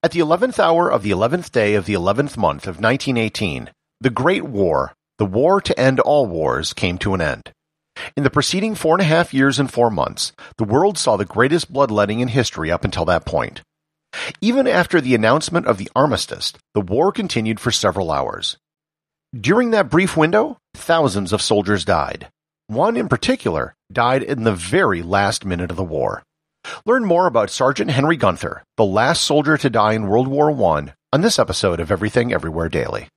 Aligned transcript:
At 0.00 0.12
the 0.12 0.20
eleventh 0.20 0.60
hour 0.60 0.88
of 0.88 1.02
the 1.02 1.10
eleventh 1.10 1.50
day 1.50 1.74
of 1.74 1.84
the 1.84 1.94
eleventh 1.94 2.36
month 2.36 2.68
of 2.68 2.80
1918, 2.80 3.70
the 4.00 4.10
Great 4.10 4.44
War, 4.44 4.94
the 5.18 5.26
war 5.26 5.60
to 5.60 5.76
end 5.76 5.98
all 5.98 6.26
wars, 6.26 6.72
came 6.72 6.98
to 6.98 7.14
an 7.14 7.20
end. 7.20 7.50
In 8.16 8.22
the 8.22 8.30
preceding 8.30 8.76
four 8.76 8.94
and 8.94 9.02
a 9.02 9.04
half 9.04 9.34
years 9.34 9.58
and 9.58 9.68
four 9.68 9.90
months, 9.90 10.30
the 10.56 10.62
world 10.62 10.98
saw 10.98 11.16
the 11.16 11.24
greatest 11.24 11.72
bloodletting 11.72 12.20
in 12.20 12.28
history 12.28 12.70
up 12.70 12.84
until 12.84 13.04
that 13.06 13.24
point. 13.24 13.62
Even 14.40 14.68
after 14.68 15.00
the 15.00 15.16
announcement 15.16 15.66
of 15.66 15.78
the 15.78 15.90
armistice, 15.96 16.52
the 16.74 16.80
war 16.80 17.10
continued 17.10 17.58
for 17.58 17.72
several 17.72 18.12
hours. 18.12 18.56
During 19.34 19.72
that 19.72 19.90
brief 19.90 20.16
window, 20.16 20.58
thousands 20.74 21.32
of 21.32 21.42
soldiers 21.42 21.84
died. 21.84 22.28
One 22.68 22.96
in 22.96 23.08
particular 23.08 23.74
died 23.92 24.22
in 24.22 24.44
the 24.44 24.54
very 24.54 25.02
last 25.02 25.44
minute 25.44 25.72
of 25.72 25.76
the 25.76 25.82
war. 25.82 26.22
Learn 26.84 27.04
more 27.04 27.26
about 27.26 27.50
Sergeant 27.50 27.90
Henry 27.90 28.16
Gunther, 28.16 28.62
the 28.76 28.84
last 28.84 29.22
soldier 29.22 29.56
to 29.58 29.70
die 29.70 29.94
in 29.94 30.08
World 30.08 30.28
War 30.28 30.50
I, 30.50 30.94
on 31.12 31.20
this 31.20 31.38
episode 31.38 31.80
of 31.80 31.90
Everything 31.90 32.32
Everywhere 32.32 32.68
Daily. 32.68 33.08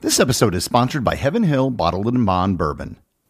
This 0.00 0.20
episode 0.20 0.54
is 0.54 0.64
sponsored 0.64 1.04
by 1.04 1.16
Heaven 1.16 1.42
Hill 1.42 1.70
Bottled 1.70 2.08
in 2.08 2.24
Bond 2.24 2.56
Bourbon. 2.56 2.96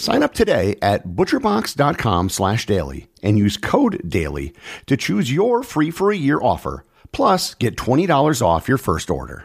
Sign 0.00 0.22
up 0.22 0.32
today 0.32 0.76
at 0.80 1.06
butcherbox.com 1.06 2.30
slash 2.30 2.64
daily 2.64 3.08
and 3.22 3.38
use 3.38 3.58
code 3.58 4.00
daily 4.08 4.54
to 4.86 4.96
choose 4.96 5.30
your 5.30 5.62
free 5.62 5.90
for 5.90 6.10
a 6.10 6.16
year 6.16 6.40
offer, 6.40 6.86
plus 7.12 7.52
get 7.52 7.76
$20 7.76 8.40
off 8.40 8.66
your 8.66 8.78
first 8.78 9.10
order. 9.10 9.44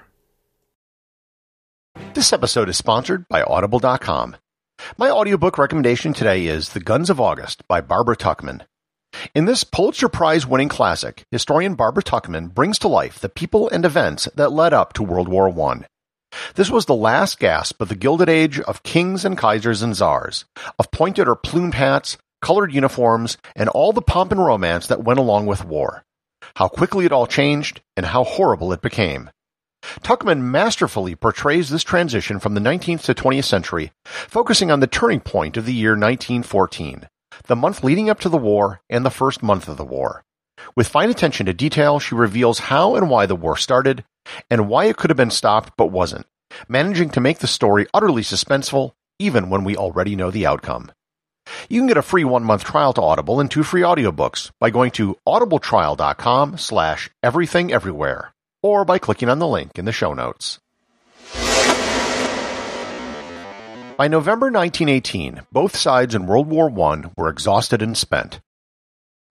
This 2.14 2.32
episode 2.32 2.70
is 2.70 2.78
sponsored 2.78 3.28
by 3.28 3.44
Audible.com. 3.44 4.38
My 4.98 5.10
audiobook 5.10 5.58
recommendation 5.58 6.14
today 6.14 6.46
is 6.46 6.70
The 6.70 6.80
Guns 6.80 7.10
of 7.10 7.20
August 7.20 7.68
by 7.68 7.82
Barbara 7.82 8.16
Tuchman. 8.16 8.62
In 9.34 9.44
this 9.44 9.66
Pulitzer 9.66 10.08
Prize 10.08 10.48
winning 10.48 10.70
classic, 10.70 11.26
historian 11.32 11.76
Barbara 11.76 12.04
Tuchman 12.04 12.54
brings 12.54 12.80
to 12.80 12.88
life 12.88 13.20
the 13.20 13.28
people 13.28 13.70
and 13.72 13.84
events 13.84 14.30
that 14.36 14.54
led 14.54 14.72
up 14.74 14.94
to 14.94 15.04
World 15.04 15.28
War 15.28 15.50
I. 15.70 15.86
This 16.56 16.70
was 16.70 16.86
the 16.86 16.96
last 16.96 17.40
gasp 17.40 17.82
of 17.82 17.90
the 17.90 17.96
Gilded 17.96 18.30
Age 18.30 18.60
of 18.60 18.84
kings 18.84 19.26
and 19.26 19.38
kaisers 19.38 19.84
and 19.84 19.96
czars, 19.96 20.46
of 20.80 20.92
pointed 20.92 21.28
or 21.28 21.36
plumed 21.36 21.76
hats, 21.76 22.18
colored 22.42 22.74
uniforms, 22.74 23.38
and 23.56 23.70
all 23.70 23.94
the 23.94 24.02
pomp 24.02 24.32
and 24.32 24.44
romance 24.44 24.88
that 24.88 25.04
went 25.04 25.20
along 25.20 25.46
with 25.46 25.66
war. 25.66 26.04
How 26.56 26.68
quickly 26.68 27.06
it 27.06 27.12
all 27.12 27.28
changed, 27.28 27.82
and 27.98 28.06
how 28.06 28.24
horrible 28.24 28.72
it 28.74 28.82
became. 28.82 29.30
Tuchman 30.02 30.42
masterfully 30.42 31.16
portrays 31.16 31.70
this 31.70 31.84
transition 31.84 32.40
from 32.40 32.54
the 32.54 32.62
19th 32.62 33.04
to 33.04 33.14
20th 33.14 33.46
century, 33.46 33.92
focusing 34.04 34.72
on 34.72 34.80
the 34.80 34.88
turning 34.88 35.20
point 35.20 35.58
of 35.58 35.66
the 35.66 35.74
year 35.74 35.92
1914 35.92 37.08
the 37.48 37.56
month 37.56 37.84
leading 37.84 38.10
up 38.10 38.20
to 38.22 38.30
the 38.30 38.38
war, 38.38 38.82
and 38.90 39.06
the 39.06 39.12
first 39.12 39.44
month 39.44 39.68
of 39.68 39.78
the 39.78 39.86
war. 39.86 40.24
With 40.76 40.88
fine 40.88 41.10
attention 41.10 41.46
to 41.46 41.54
detail, 41.54 42.00
she 42.00 42.16
reveals 42.16 42.60
how 42.60 42.96
and 42.96 43.10
why 43.10 43.26
the 43.26 43.36
war 43.36 43.58
started, 43.58 44.04
and 44.50 44.68
why 44.68 44.86
it 44.86 44.98
could 44.98 45.10
have 45.10 45.18
been 45.18 45.32
stopped 45.32 45.74
but 45.78 45.88
wasn't, 45.88 46.26
managing 46.68 47.10
to 47.12 47.22
make 47.22 47.40
the 47.40 47.48
story 47.48 47.88
utterly 47.94 48.22
suspenseful, 48.22 48.92
even 49.20 49.50
when 49.50 49.64
we 49.64 49.76
already 49.76 50.16
know 50.16 50.32
the 50.32 50.46
outcome. 50.46 50.92
You 51.70 51.80
can 51.80 51.88
get 51.88 51.98
a 51.98 52.02
free 52.02 52.24
one-month 52.24 52.64
trial 52.64 52.94
to 52.94 53.02
Audible 53.02 53.40
and 53.40 53.50
two 53.50 53.64
free 53.64 53.82
audiobooks 53.82 54.52
by 54.60 54.70
going 54.70 54.92
to 54.92 55.18
audibletrial.com 55.28 56.58
slash 56.58 57.10
everythingeverywhere, 57.24 58.32
or 58.64 58.84
by 58.86 58.98
clicking 58.98 59.30
on 59.30 59.40
the 59.40 59.48
link 59.48 59.78
in 59.78 59.86
the 59.86 59.92
show 59.92 60.14
notes. 60.14 60.60
By 63.98 64.10
November 64.10 64.48
1918, 64.48 65.44
both 65.54 65.78
sides 65.78 66.16
in 66.16 66.26
World 66.26 66.48
War 66.48 66.70
I 66.70 67.04
were 67.16 67.30
exhausted 67.30 67.82
and 67.82 67.98
spent. 67.98 68.42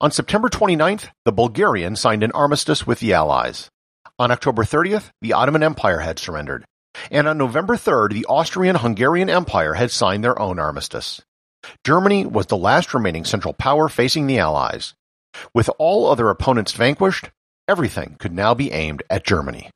On 0.00 0.11
September 0.11 0.49
29th, 0.49 1.11
the 1.26 1.32
Bulgarians 1.32 2.00
signed 2.00 2.22
an 2.22 2.32
armistice 2.32 2.87
with 2.87 3.00
the 3.00 3.12
Allies. 3.12 3.71
On 4.16 4.30
October 4.30 4.62
30th, 4.62 5.10
the 5.20 5.32
Ottoman 5.32 5.64
Empire 5.64 5.98
had 5.98 6.20
surrendered. 6.20 6.64
And 7.10 7.26
on 7.26 7.36
November 7.36 7.75
3rd, 7.75 8.12
the 8.12 8.26
Austrian-Hungarian 8.26 9.28
Empire 9.28 9.75
had 9.75 9.91
signed 9.91 10.22
their 10.22 10.38
own 10.41 10.60
armistice. 10.60 11.20
Germany 11.84 12.25
was 12.25 12.47
the 12.47 12.56
last 12.56 12.94
remaining 12.94 13.25
central 13.25 13.52
power 13.54 13.88
facing 13.88 14.28
the 14.28 14.38
Allies. 14.38 14.94
With 15.52 15.69
all 15.78 16.06
other 16.06 16.28
opponents 16.28 16.70
vanquished, 16.70 17.31
everything 17.66 18.14
could 18.20 18.32
now 18.32 18.55
be 18.55 18.70
aimed 18.70 19.02
at 19.11 19.25
Germany. 19.25 19.70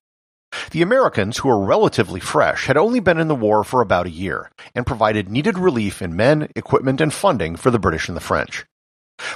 The 0.70 0.82
Americans, 0.82 1.38
who 1.38 1.48
were 1.48 1.64
relatively 1.64 2.20
fresh, 2.20 2.66
had 2.66 2.76
only 2.76 3.00
been 3.00 3.18
in 3.18 3.26
the 3.26 3.34
war 3.34 3.64
for 3.64 3.80
about 3.80 4.06
a 4.06 4.10
year, 4.10 4.52
and 4.72 4.86
provided 4.86 5.28
needed 5.28 5.58
relief 5.58 6.00
in 6.00 6.14
men, 6.14 6.48
equipment, 6.54 7.00
and 7.00 7.12
funding 7.12 7.56
for 7.56 7.72
the 7.72 7.80
British 7.80 8.06
and 8.06 8.16
the 8.16 8.20
French. 8.20 8.64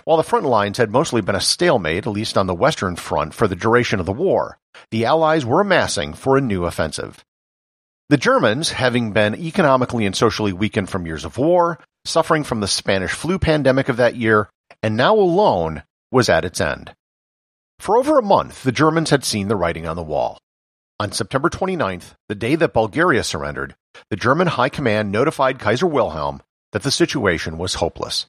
While 0.04 0.16
the 0.16 0.22
front 0.22 0.46
lines 0.46 0.78
had 0.78 0.92
mostly 0.92 1.22
been 1.22 1.34
a 1.34 1.40
stalemate, 1.40 2.06
at 2.06 2.12
least 2.12 2.38
on 2.38 2.46
the 2.46 2.54
Western 2.54 2.94
Front, 2.94 3.34
for 3.34 3.48
the 3.48 3.56
duration 3.56 3.98
of 3.98 4.06
the 4.06 4.12
war, 4.12 4.58
the 4.90 5.04
Allies 5.04 5.44
were 5.44 5.60
amassing 5.60 6.14
for 6.14 6.36
a 6.36 6.40
new 6.40 6.64
offensive. 6.64 7.24
The 8.08 8.16
Germans, 8.16 8.72
having 8.72 9.12
been 9.12 9.34
economically 9.34 10.04
and 10.04 10.14
socially 10.14 10.52
weakened 10.52 10.90
from 10.90 11.06
years 11.06 11.24
of 11.24 11.38
war, 11.38 11.78
suffering 12.04 12.44
from 12.44 12.60
the 12.60 12.68
Spanish 12.68 13.12
flu 13.12 13.38
pandemic 13.38 13.88
of 13.88 13.96
that 13.96 14.16
year, 14.16 14.50
and 14.82 14.96
now 14.96 15.14
alone, 15.14 15.82
was 16.10 16.28
at 16.28 16.44
its 16.44 16.60
end. 16.60 16.94
For 17.78 17.96
over 17.96 18.18
a 18.18 18.22
month, 18.22 18.62
the 18.62 18.72
Germans 18.72 19.10
had 19.10 19.24
seen 19.24 19.48
the 19.48 19.56
writing 19.56 19.86
on 19.86 19.96
the 19.96 20.02
wall. 20.02 20.38
On 21.00 21.10
September 21.10 21.48
29th, 21.48 22.12
the 22.28 22.34
day 22.34 22.54
that 22.54 22.74
Bulgaria 22.74 23.24
surrendered, 23.24 23.74
the 24.10 24.16
German 24.16 24.46
High 24.46 24.68
Command 24.68 25.10
notified 25.10 25.58
Kaiser 25.58 25.86
Wilhelm 25.86 26.42
that 26.72 26.82
the 26.82 26.90
situation 26.90 27.58
was 27.58 27.74
hopeless. 27.74 28.26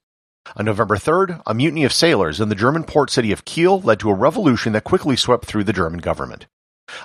On 0.56 0.66
November 0.66 0.96
3rd, 0.96 1.42
a 1.48 1.54
mutiny 1.54 1.84
of 1.84 1.94
sailors 1.94 2.40
in 2.40 2.50
the 2.50 2.56
German 2.56 2.84
port 2.84 3.10
city 3.10 3.32
of 3.32 3.46
Kiel 3.46 3.80
led 3.82 4.00
to 4.02 4.10
a 4.10 4.16
revolution 4.16 4.74
that 4.74 4.84
quickly 4.84 5.16
swept 5.16 5.46
through 5.46 5.64
the 5.64 5.74
German 5.74 6.00
government. 6.00 6.48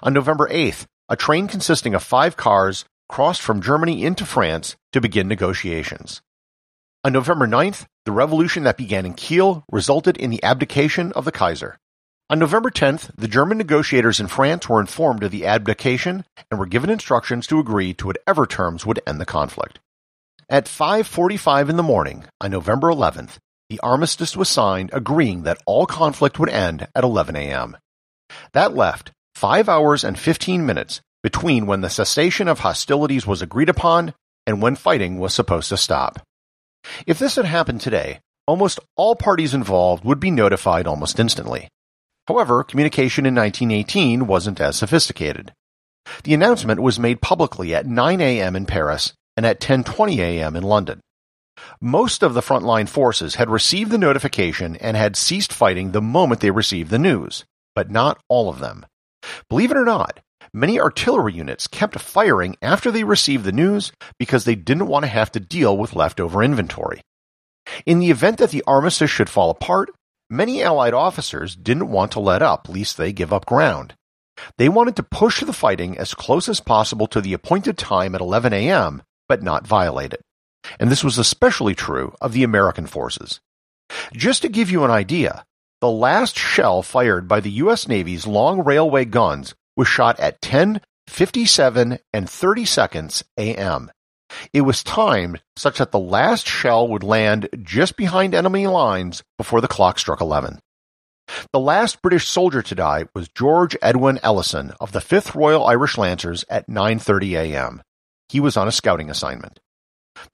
On 0.03 0.13
November 0.13 0.49
8th, 0.49 0.87
a 1.09 1.17
train 1.17 1.49
consisting 1.49 1.95
of 1.95 2.03
five 2.03 2.37
cars 2.37 2.85
crossed 3.09 3.41
from 3.41 3.63
Germany 3.63 4.05
into 4.05 4.27
France 4.27 4.77
to 4.93 5.01
begin 5.01 5.29
negotiations. 5.29 6.21
On 7.05 7.13
November 7.13 7.47
9th, 7.47 7.87
the 8.05 8.13
revolution 8.13 8.65
that 8.65 8.77
began 8.77 9.07
in 9.07 9.15
Kiel 9.15 9.65
resulted 9.71 10.17
in 10.17 10.31
the 10.31 10.43
abdication 10.43 11.13
of 11.13 11.25
the 11.25 11.33
Kaiser. 11.33 11.79
On 12.29 12.39
November 12.39 12.71
10th, 12.71 13.11
the 13.17 13.29
German 13.29 13.57
negotiators 13.57 14.21
in 14.21 14.27
France 14.27 14.69
were 14.69 14.81
informed 14.81 15.23
of 15.23 15.31
the 15.31 15.47
abdication 15.47 16.27
and 16.51 16.61
were 16.61 16.67
given 16.67 16.91
instructions 16.91 17.47
to 17.47 17.59
agree 17.59 17.95
to 17.95 18.09
whatever 18.09 18.47
terms 18.47 18.85
would 18.85 19.01
end 19.07 19.21
the 19.21 19.25
conflict. 19.25 19.79
At 20.51 20.65
5:45 20.65 21.69
in 21.69 21.77
the 21.77 21.83
morning 21.83 22.25
on 22.41 22.53
November 22.53 22.89
11th, 22.89 23.37
the 23.69 23.79
armistice 23.81 24.35
was 24.35 24.49
signed 24.49 24.89
agreeing 24.95 25.43
that 25.43 25.61
all 25.67 25.85
conflict 25.85 26.39
would 26.39 26.49
end 26.49 26.89
at 26.95 27.05
11 27.05 27.37
a.m. 27.37 27.77
That 28.55 28.75
left 28.75 29.11
5 29.35 29.69
hours 29.69 30.05
and 30.05 30.19
15 30.19 30.65
minutes 30.65 31.03
between 31.23 31.67
when 31.67 31.83
the 31.83 31.91
cessation 31.91 32.49
of 32.49 32.61
hostilities 32.61 33.27
was 33.27 33.43
agreed 33.43 33.69
upon 33.69 34.15
and 34.47 34.63
when 34.63 34.75
fighting 34.75 35.19
was 35.19 35.35
supposed 35.35 35.69
to 35.69 35.77
stop. 35.77 36.23
If 37.07 37.19
this 37.19 37.37
had 37.37 37.45
happened 37.45 37.83
today, 37.83 38.21
almost 38.47 38.81
all 38.97 39.17
parties 39.17 39.53
involved 39.53 40.03
would 40.03 40.19
be 40.19 40.31
notified 40.31 40.87
almost 40.87 41.21
instantly. 41.21 41.69
However, 42.27 42.65
communication 42.65 43.27
in 43.27 43.35
1918 43.35 44.27
wasn't 44.27 44.63
as 44.63 44.77
sophisticated. 44.77 45.53
The 46.25 46.33
announcement 46.33 46.81
was 46.81 46.99
made 46.99 47.21
publicly 47.21 47.75
at 47.75 47.85
9 47.85 48.23
a.m. 48.23 48.57
in 48.57 48.65
Paris 48.65 49.13
and 49.39 49.47
at 49.47 49.61
10:20 49.61 50.19
a.m. 50.19 50.57
in 50.57 50.65
London. 50.65 50.99
Most 51.81 52.25
of 52.25 52.35
the 52.35 52.41
frontline 52.41 52.89
forces 52.89 53.37
had 53.37 53.49
received 53.49 53.93
the 53.93 53.97
notification 53.97 54.75
and 54.75 54.97
had 54.97 55.15
ceased 55.15 55.53
fighting 55.53 55.93
the 55.93 56.03
moment 56.03 56.41
they 56.41 56.51
received 56.51 56.91
the 56.91 56.99
news, 56.99 57.45
but 57.73 57.89
not 57.89 58.21
all 58.29 58.49
of 58.49 58.59
them. 58.59 58.85
Believe 59.49 59.71
it 59.71 59.77
or 59.77 59.85
not, 59.85 60.19
many 60.53 60.81
artillery 60.81 61.35
units 61.35 61.69
kept 61.69 62.01
firing 62.01 62.57
after 62.61 62.91
they 62.91 63.05
received 63.05 63.45
the 63.45 63.53
news 63.53 63.93
because 64.19 64.45
they 64.45 64.57
didn't 64.57 64.89
want 64.89 65.05
to 65.05 65.09
have 65.09 65.31
to 65.31 65.39
deal 65.39 65.79
with 65.79 65.95
leftover 65.95 66.43
inventory. 66.43 67.01
In 67.87 68.01
the 68.01 68.11
event 68.11 68.39
that 68.39 68.51
the 68.51 68.65
armistice 68.67 69.13
should 69.13 69.31
fall 69.31 69.51
apart, 69.51 69.89
many 70.29 70.65
Allied 70.65 70.95
officers 70.95 71.55
didn't 71.55 71.93
want 71.93 72.11
to 72.11 72.19
let 72.19 72.43
up 72.43 72.69
lest 72.69 72.97
they 72.97 73.13
give 73.13 73.33
up 73.33 73.47
ground. 73.47 73.95
They 74.57 74.69
wanted 74.69 74.97
to 74.97 75.05
push 75.05 75.45
the 75.45 75.53
fighting 75.53 75.97
as 75.97 76.13
close 76.13 76.49
as 76.49 76.59
possible 76.59 77.07
to 77.07 77.21
the 77.21 77.35
appointed 77.35 77.79
time 77.79 78.17
at 78.17 78.21
11 78.21 78.53
a.m 78.53 79.03
but 79.29 79.43
not 79.43 79.67
violate 79.67 80.13
it. 80.13 80.23
And 80.79 80.91
this 80.91 81.05
was 81.05 81.19
especially 81.19 81.75
true 81.75 82.15
of 82.21 82.33
the 82.33 82.43
American 82.43 82.87
forces. 82.87 83.41
Just 84.13 84.43
to 84.43 84.49
give 84.49 84.71
you 84.71 84.85
an 84.85 84.91
idea, 84.91 85.45
the 85.81 85.91
last 85.91 86.37
shell 86.37 86.83
fired 86.83 87.29
by 87.29 87.41
the 87.41 87.51
U.S. 87.63 87.89
Navy's 87.89 88.27
long 88.27 88.65
railway 88.65 89.05
guns 89.05 89.55
was 89.77 89.89
shot 89.89 90.19
at 90.19 90.41
10, 90.43 90.81
57, 91.07 91.99
and 92.13 92.29
30 92.29 92.65
seconds 92.65 93.25
AM. 93.39 93.91
It 94.53 94.63
was 94.63 94.83
timed 94.83 95.41
such 95.57 95.79
that 95.79 95.93
the 95.93 95.99
last 95.99 96.47
shell 96.47 96.87
would 96.89 97.03
land 97.03 97.49
just 97.63 97.97
behind 97.97 98.35
enemy 98.35 98.67
lines 98.67 99.23
before 99.39 99.61
the 99.61 99.69
clock 99.69 99.99
struck 99.99 100.21
11. 100.21 100.59
The 101.53 101.61
last 101.61 102.03
British 102.03 102.27
soldier 102.27 102.63
to 102.63 102.75
die 102.75 103.05
was 103.15 103.29
George 103.29 103.77
Edwin 103.83 104.19
Ellison 104.23 104.73
of 104.81 104.93
the 104.93 104.99
5th 104.99 105.35
Royal 105.35 105.67
Irish 105.67 105.99
Lancers 105.99 106.45
at 106.49 106.69
9:30 106.69 107.39
a.m. 107.39 107.83
He 108.29 108.41
was 108.41 108.57
on 108.57 108.69
a 108.69 108.73
scouting 108.73 109.11
assignment. 109.11 109.61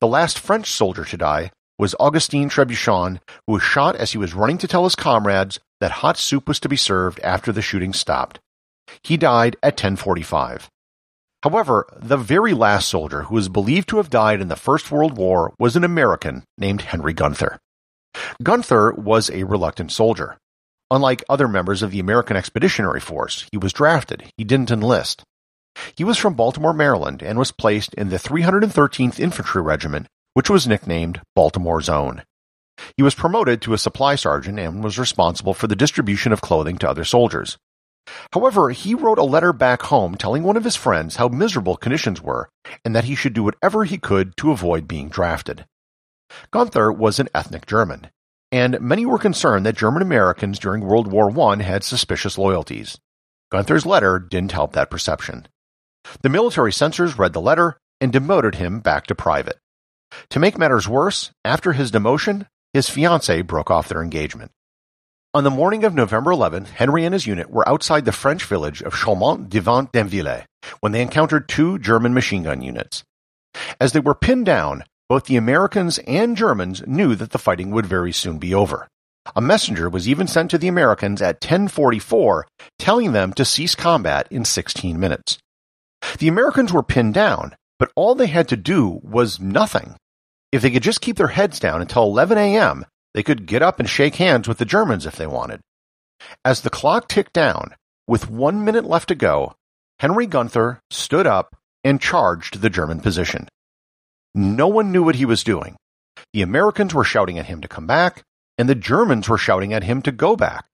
The 0.00 0.06
last 0.06 0.38
French 0.38 0.70
soldier 0.70 1.04
to 1.04 1.16
die 1.16 1.50
was 1.78 1.94
Augustin 1.98 2.48
Trebuchon, 2.48 3.18
who 3.46 3.54
was 3.54 3.62
shot 3.62 3.96
as 3.96 4.12
he 4.12 4.18
was 4.18 4.34
running 4.34 4.58
to 4.58 4.68
tell 4.68 4.84
his 4.84 4.94
comrades 4.94 5.58
that 5.80 5.90
hot 5.90 6.16
soup 6.16 6.48
was 6.48 6.60
to 6.60 6.68
be 6.68 6.76
served 6.76 7.20
after 7.20 7.52
the 7.52 7.62
shooting 7.62 7.92
stopped. 7.92 8.38
He 9.02 9.16
died 9.16 9.56
at 9.62 9.74
1045. 9.74 10.68
However, 11.42 11.86
the 11.96 12.16
very 12.16 12.54
last 12.54 12.88
soldier 12.88 13.24
who 13.24 13.36
is 13.36 13.48
believed 13.48 13.88
to 13.90 13.98
have 13.98 14.08
died 14.08 14.40
in 14.40 14.48
the 14.48 14.56
First 14.56 14.90
World 14.90 15.16
War 15.16 15.52
was 15.58 15.76
an 15.76 15.84
American 15.84 16.44
named 16.56 16.82
Henry 16.82 17.12
Gunther. 17.12 17.58
Gunther 18.42 18.92
was 18.94 19.30
a 19.30 19.44
reluctant 19.44 19.92
soldier. 19.92 20.38
Unlike 20.90 21.24
other 21.28 21.48
members 21.48 21.82
of 21.82 21.90
the 21.90 22.00
American 22.00 22.36
Expeditionary 22.36 23.00
Force, 23.00 23.46
he 23.50 23.58
was 23.58 23.72
drafted. 23.72 24.24
He 24.36 24.44
didn't 24.44 24.70
enlist. 24.70 25.22
He 25.96 26.04
was 26.04 26.18
from 26.18 26.34
Baltimore, 26.34 26.72
Maryland, 26.72 27.22
and 27.22 27.38
was 27.38 27.52
placed 27.52 27.94
in 27.94 28.08
the 28.08 28.16
313th 28.16 29.18
Infantry 29.18 29.62
Regiment, 29.62 30.06
which 30.34 30.50
was 30.50 30.66
nicknamed 30.66 31.20
Baltimore's 31.34 31.88
Own. 31.88 32.22
He 32.96 33.02
was 33.02 33.14
promoted 33.14 33.62
to 33.62 33.74
a 33.74 33.78
supply 33.78 34.16
sergeant 34.16 34.58
and 34.58 34.82
was 34.82 34.98
responsible 34.98 35.54
for 35.54 35.66
the 35.66 35.76
distribution 35.76 36.32
of 36.32 36.40
clothing 36.40 36.78
to 36.78 36.88
other 36.88 37.04
soldiers. 37.04 37.56
However, 38.32 38.70
he 38.70 38.94
wrote 38.94 39.18
a 39.18 39.24
letter 39.24 39.52
back 39.52 39.82
home 39.82 40.14
telling 40.14 40.42
one 40.42 40.56
of 40.56 40.64
his 40.64 40.76
friends 40.76 41.16
how 41.16 41.28
miserable 41.28 41.76
conditions 41.76 42.20
were 42.20 42.48
and 42.84 42.94
that 42.94 43.04
he 43.04 43.14
should 43.14 43.32
do 43.32 43.42
whatever 43.42 43.84
he 43.84 43.96
could 43.96 44.36
to 44.38 44.50
avoid 44.50 44.86
being 44.86 45.08
drafted. 45.08 45.64
Gunther 46.50 46.92
was 46.92 47.18
an 47.18 47.28
ethnic 47.34 47.66
German, 47.66 48.10
and 48.52 48.80
many 48.80 49.06
were 49.06 49.18
concerned 49.18 49.64
that 49.64 49.76
German 49.76 50.02
Americans 50.02 50.58
during 50.58 50.84
World 50.84 51.06
War 51.06 51.30
I 51.52 51.62
had 51.62 51.84
suspicious 51.84 52.36
loyalties. 52.36 52.98
Gunther's 53.50 53.86
letter 53.86 54.18
didn't 54.18 54.52
help 54.52 54.72
that 54.72 54.90
perception. 54.90 55.46
The 56.22 56.28
military 56.28 56.72
censors 56.72 57.18
read 57.18 57.32
the 57.32 57.40
letter 57.40 57.78
and 58.00 58.12
demoted 58.12 58.56
him 58.56 58.80
back 58.80 59.06
to 59.06 59.14
private. 59.14 59.58
To 60.30 60.38
make 60.38 60.58
matters 60.58 60.88
worse, 60.88 61.30
after 61.44 61.72
his 61.72 61.90
demotion, 61.90 62.46
his 62.72 62.88
fiancée 62.88 63.46
broke 63.46 63.70
off 63.70 63.88
their 63.88 64.02
engagement. 64.02 64.50
On 65.32 65.42
the 65.42 65.50
morning 65.50 65.82
of 65.82 65.94
November 65.94 66.30
11th, 66.30 66.68
Henry 66.68 67.04
and 67.04 67.12
his 67.12 67.26
unit 67.26 67.50
were 67.50 67.68
outside 67.68 68.04
the 68.04 68.12
French 68.12 68.44
village 68.44 68.82
of 68.82 68.94
Chaumont-devant-Denville 68.94 70.44
when 70.80 70.92
they 70.92 71.02
encountered 71.02 71.48
two 71.48 71.78
German 71.78 72.14
machine 72.14 72.44
gun 72.44 72.62
units. 72.62 73.02
As 73.80 73.92
they 73.92 74.00
were 74.00 74.14
pinned 74.14 74.46
down, 74.46 74.84
both 75.08 75.24
the 75.24 75.36
Americans 75.36 75.98
and 76.06 76.36
Germans 76.36 76.86
knew 76.86 77.14
that 77.16 77.30
the 77.30 77.38
fighting 77.38 77.70
would 77.72 77.86
very 77.86 78.12
soon 78.12 78.38
be 78.38 78.54
over. 78.54 78.88
A 79.34 79.40
messenger 79.40 79.88
was 79.88 80.08
even 80.08 80.26
sent 80.26 80.50
to 80.50 80.58
the 80.58 80.68
Americans 80.68 81.20
at 81.20 81.42
1044 81.42 82.46
telling 82.78 83.12
them 83.12 83.32
to 83.32 83.44
cease 83.44 83.74
combat 83.74 84.28
in 84.30 84.44
16 84.44 84.98
minutes. 85.00 85.38
The 86.18 86.28
Americans 86.28 86.72
were 86.72 86.82
pinned 86.82 87.14
down, 87.14 87.54
but 87.78 87.92
all 87.96 88.14
they 88.14 88.26
had 88.26 88.48
to 88.48 88.56
do 88.56 89.00
was 89.02 89.40
nothing. 89.40 89.96
If 90.52 90.62
they 90.62 90.70
could 90.70 90.82
just 90.82 91.00
keep 91.00 91.16
their 91.16 91.28
heads 91.28 91.58
down 91.58 91.80
until 91.80 92.04
11 92.04 92.38
a.m., 92.38 92.86
they 93.14 93.22
could 93.22 93.46
get 93.46 93.62
up 93.62 93.80
and 93.80 93.88
shake 93.88 94.16
hands 94.16 94.48
with 94.48 94.58
the 94.58 94.64
Germans 94.64 95.06
if 95.06 95.16
they 95.16 95.26
wanted. 95.26 95.60
As 96.44 96.60
the 96.60 96.70
clock 96.70 97.08
ticked 97.08 97.32
down, 97.32 97.74
with 98.06 98.30
one 98.30 98.64
minute 98.64 98.84
left 98.84 99.08
to 99.08 99.14
go, 99.14 99.54
Henry 99.98 100.26
Gunther 100.26 100.80
stood 100.90 101.26
up 101.26 101.56
and 101.82 102.00
charged 102.00 102.60
the 102.60 102.70
German 102.70 103.00
position. 103.00 103.48
No 104.34 104.68
one 104.68 104.90
knew 104.90 105.02
what 105.02 105.14
he 105.14 105.24
was 105.24 105.44
doing. 105.44 105.76
The 106.32 106.42
Americans 106.42 106.94
were 106.94 107.04
shouting 107.04 107.38
at 107.38 107.46
him 107.46 107.60
to 107.60 107.68
come 107.68 107.86
back, 107.86 108.22
and 108.58 108.68
the 108.68 108.74
Germans 108.74 109.28
were 109.28 109.38
shouting 109.38 109.72
at 109.72 109.84
him 109.84 110.02
to 110.02 110.12
go 110.12 110.36
back. 110.36 110.66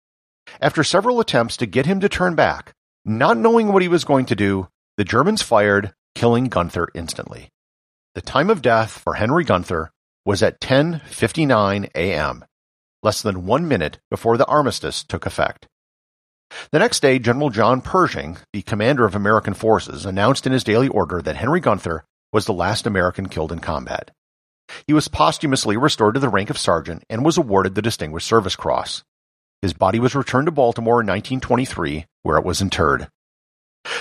After 0.61 0.83
several 0.83 1.21
attempts 1.21 1.57
to 1.59 1.67
get 1.67 1.87
him 1.87 2.01
to 2.01 2.09
turn 2.09 2.35
back, 2.35 2.73
not 3.05 3.37
knowing 3.37 3.73
what 3.73 3.83
he 3.83 3.89
was 3.89 4.05
going 4.05 4.27
to 4.27 4.37
do, 4.37 4.69
the 5.01 5.05
Germans 5.05 5.41
fired, 5.41 5.95
killing 6.15 6.49
Gunther 6.49 6.89
instantly. 6.95 7.49
The 8.15 8.21
time 8.21 8.51
of 8.51 8.61
death 8.61 8.91
for 8.91 9.15
Henry 9.15 9.45
Gunther 9.45 9.91
was 10.27 10.43
at 10.43 10.61
10:59 10.61 11.89
a.m., 11.95 12.45
less 13.03 13.23
than 13.23 13.47
1 13.47 13.67
minute 13.67 13.99
before 14.11 14.37
the 14.37 14.45
armistice 14.45 15.03
took 15.03 15.25
effect. 15.25 15.67
The 16.71 16.81
next 16.81 17.01
day, 17.01 17.19
General 17.19 17.49
John 17.49 17.81
Pershing, 17.81 18.37
the 18.53 18.61
commander 18.61 19.07
of 19.07 19.15
American 19.15 19.55
forces, 19.55 20.05
announced 20.05 20.47
in 20.47 20.53
his 20.53 20.65
daily 20.65 20.89
order 20.89 21.23
that 21.23 21.37
Henry 21.37 21.61
Gunther 21.61 22.05
was 22.31 22.45
the 22.45 22.53
last 22.53 22.87
American 22.87 23.27
killed 23.27 23.53
in 23.53 23.61
combat. 23.61 24.11
He 24.87 24.93
was 24.93 25.09
posthumously 25.09 25.79
restored 25.79 26.13
to 26.13 26.21
the 26.21 26.29
rank 26.29 26.51
of 26.51 26.59
sergeant 26.59 27.05
and 27.09 27.25
was 27.25 27.39
awarded 27.39 27.75
the 27.75 27.81
Distinguished 27.81 28.29
Service 28.29 28.55
Cross. 28.55 29.03
His 29.63 29.73
body 29.73 29.99
was 29.99 30.15
returned 30.15 30.45
to 30.45 30.53
Baltimore 30.53 31.01
in 31.01 31.07
1923, 31.07 32.05
where 32.23 32.37
it 32.37 32.45
was 32.45 32.61
interred. 32.61 33.09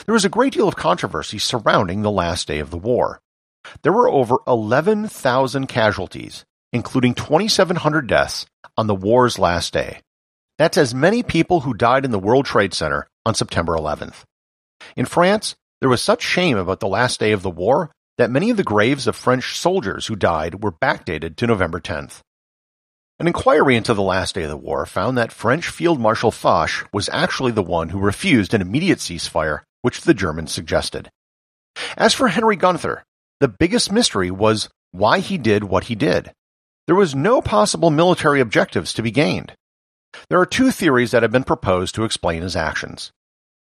There 0.05 0.13
was 0.13 0.25
a 0.25 0.29
great 0.29 0.53
deal 0.53 0.67
of 0.67 0.75
controversy 0.75 1.37
surrounding 1.37 2.01
the 2.01 2.11
last 2.11 2.47
day 2.47 2.59
of 2.59 2.71
the 2.71 2.77
war. 2.77 3.21
There 3.83 3.93
were 3.93 4.09
over 4.09 4.37
11,000 4.47 5.67
casualties, 5.67 6.45
including 6.73 7.13
2,700 7.13 8.07
deaths, 8.07 8.45
on 8.77 8.87
the 8.87 8.95
war's 8.95 9.37
last 9.37 9.73
day. 9.73 10.01
That's 10.57 10.77
as 10.77 10.93
many 10.93 11.23
people 11.23 11.61
who 11.61 11.73
died 11.73 12.05
in 12.05 12.11
the 12.11 12.19
World 12.19 12.45
Trade 12.45 12.73
Center 12.73 13.07
on 13.25 13.35
September 13.35 13.75
11th. 13.75 14.23
In 14.95 15.05
France, 15.05 15.55
there 15.79 15.89
was 15.89 16.01
such 16.01 16.21
shame 16.21 16.57
about 16.57 16.79
the 16.79 16.87
last 16.87 17.19
day 17.19 17.31
of 17.31 17.41
the 17.41 17.49
war 17.49 17.91
that 18.17 18.31
many 18.31 18.49
of 18.49 18.57
the 18.57 18.63
graves 18.63 19.07
of 19.07 19.15
French 19.15 19.57
soldiers 19.57 20.07
who 20.07 20.15
died 20.15 20.63
were 20.63 20.71
backdated 20.71 21.35
to 21.37 21.47
November 21.47 21.79
10th. 21.79 22.19
An 23.19 23.27
inquiry 23.27 23.75
into 23.75 23.93
the 23.93 24.01
last 24.01 24.35
day 24.35 24.43
of 24.43 24.49
the 24.49 24.57
war 24.57 24.85
found 24.85 25.17
that 25.17 25.31
French 25.31 25.69
Field 25.69 25.99
Marshal 25.99 26.31
Foch 26.31 26.87
was 26.93 27.09
actually 27.09 27.51
the 27.51 27.63
one 27.63 27.89
who 27.89 27.99
refused 27.99 28.53
an 28.53 28.61
immediate 28.61 28.99
ceasefire 28.99 29.61
which 29.81 30.01
the 30.01 30.13
Germans 30.13 30.51
suggested. 30.51 31.09
As 31.97 32.13
for 32.13 32.27
Henry 32.27 32.55
Gunther, 32.55 33.03
the 33.39 33.47
biggest 33.47 33.91
mystery 33.91 34.31
was 34.31 34.69
why 34.91 35.19
he 35.19 35.37
did 35.37 35.63
what 35.63 35.85
he 35.85 35.95
did. 35.95 36.33
there 36.87 36.95
was 36.95 37.13
no 37.13 37.39
possible 37.39 37.91
military 37.91 38.39
objectives 38.41 38.93
to 38.93 39.03
be 39.03 39.11
gained. 39.11 39.53
There 40.27 40.39
are 40.39 40.45
two 40.45 40.71
theories 40.71 41.11
that 41.11 41.21
have 41.21 41.31
been 41.31 41.43
proposed 41.43 41.93
to 41.95 42.03
explain 42.03 42.41
his 42.41 42.55
actions. 42.55 43.11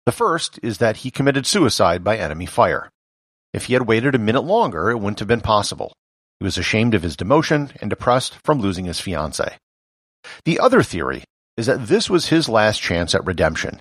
The 0.06 0.12
first 0.12 0.58
is 0.62 0.78
that 0.78 0.98
he 0.98 1.10
committed 1.10 1.44
suicide 1.44 2.02
by 2.02 2.16
enemy 2.16 2.46
fire. 2.46 2.88
If 3.52 3.66
he 3.66 3.74
had 3.74 3.86
waited 3.86 4.14
a 4.14 4.18
minute 4.18 4.44
longer, 4.44 4.90
it 4.90 4.96
wouldn't 4.96 5.18
have 5.18 5.28
been 5.28 5.42
possible. 5.42 5.92
He 6.40 6.44
was 6.44 6.56
ashamed 6.56 6.94
of 6.94 7.02
his 7.02 7.16
demotion 7.16 7.76
and 7.82 7.90
depressed 7.90 8.38
from 8.44 8.60
losing 8.60 8.86
his 8.86 8.98
fiancée. 8.98 9.56
The 10.46 10.58
other 10.58 10.82
theory 10.82 11.24
is 11.58 11.66
that 11.66 11.86
this 11.88 12.08
was 12.08 12.28
his 12.28 12.48
last 12.48 12.80
chance 12.80 13.14
at 13.14 13.26
redemption. 13.26 13.78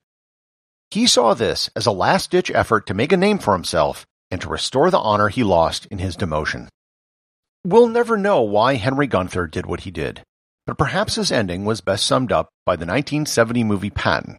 He 0.91 1.05
saw 1.07 1.33
this 1.33 1.69
as 1.75 1.85
a 1.85 1.91
last 1.91 2.31
ditch 2.31 2.49
effort 2.51 2.87
to 2.87 2.93
make 2.93 3.11
a 3.11 3.17
name 3.17 3.39
for 3.39 3.53
himself 3.53 4.05
and 4.31 4.39
to 4.41 4.49
restore 4.49 4.89
the 4.89 4.99
honor 4.99 5.27
he 5.27 5.43
lost 5.43 5.85
in 5.87 5.99
his 5.99 6.15
demotion. 6.15 6.67
We'll 7.65 7.87
never 7.87 8.17
know 8.17 8.41
why 8.41 8.75
Henry 8.75 9.07
Gunther 9.07 9.47
did 9.47 9.65
what 9.65 9.81
he 9.81 9.91
did, 9.91 10.23
but 10.65 10.77
perhaps 10.77 11.15
his 11.15 11.31
ending 11.31 11.65
was 11.65 11.81
best 11.81 12.05
summed 12.05 12.31
up 12.31 12.49
by 12.65 12.75
the 12.75 12.85
1970 12.85 13.63
movie 13.65 13.89
Patton. 13.89 14.37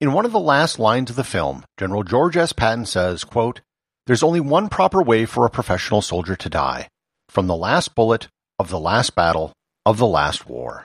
In 0.00 0.12
one 0.12 0.24
of 0.24 0.32
the 0.32 0.40
last 0.40 0.78
lines 0.78 1.10
of 1.10 1.16
the 1.16 1.24
film, 1.24 1.64
General 1.76 2.04
George 2.04 2.36
S. 2.36 2.52
Patton 2.52 2.86
says, 2.86 3.24
quote, 3.24 3.60
There's 4.06 4.22
only 4.22 4.40
one 4.40 4.68
proper 4.68 5.02
way 5.02 5.26
for 5.26 5.44
a 5.44 5.50
professional 5.50 6.02
soldier 6.02 6.36
to 6.36 6.48
die 6.48 6.88
from 7.28 7.46
the 7.46 7.56
last 7.56 7.94
bullet 7.94 8.28
of 8.58 8.70
the 8.70 8.78
last 8.78 9.14
battle 9.14 9.52
of 9.84 9.98
the 9.98 10.06
last 10.06 10.48
war. 10.48 10.84